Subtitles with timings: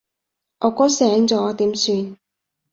[0.61, 2.17] 我哥醒咗點算？